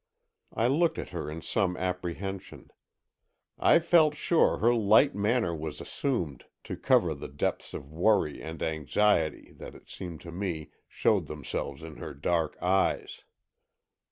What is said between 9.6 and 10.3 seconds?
it seemed